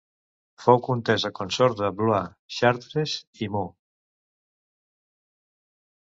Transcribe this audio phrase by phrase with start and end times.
[0.61, 3.15] Fou comtessa consort de Blois, Chartres
[3.45, 3.71] i Meaux.